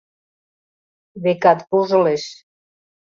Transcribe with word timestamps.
Векат, 1.23 1.59
вожылеш. 1.69 2.23